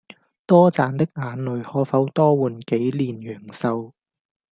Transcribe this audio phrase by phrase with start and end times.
[0.47, 3.91] 多賺的眼淚可否多換幾年陽壽？